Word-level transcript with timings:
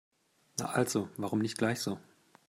Na 0.57 0.65
also, 0.65 1.09
warum 1.17 1.37
nicht 1.37 1.59
gleich 1.59 1.79
so? 1.79 1.99